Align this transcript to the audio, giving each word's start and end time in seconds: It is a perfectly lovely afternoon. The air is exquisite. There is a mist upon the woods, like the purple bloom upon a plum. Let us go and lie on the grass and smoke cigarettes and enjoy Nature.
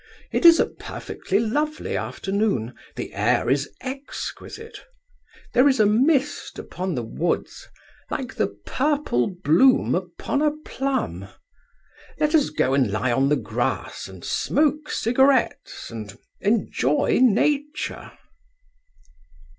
It 0.31 0.45
is 0.47 0.59
a 0.59 0.65
perfectly 0.65 1.37
lovely 1.39 1.95
afternoon. 1.95 2.73
The 2.95 3.13
air 3.13 3.51
is 3.51 3.69
exquisite. 3.81 4.83
There 5.53 5.69
is 5.69 5.79
a 5.79 5.85
mist 5.85 6.57
upon 6.57 6.95
the 6.95 7.03
woods, 7.03 7.67
like 8.09 8.33
the 8.33 8.47
purple 8.65 9.27
bloom 9.43 9.93
upon 9.93 10.41
a 10.41 10.53
plum. 10.65 11.27
Let 12.17 12.33
us 12.33 12.49
go 12.49 12.73
and 12.73 12.89
lie 12.91 13.11
on 13.11 13.29
the 13.29 13.35
grass 13.35 14.07
and 14.07 14.25
smoke 14.25 14.89
cigarettes 14.89 15.91
and 15.91 16.17
enjoy 16.39 17.19
Nature. 17.21 18.11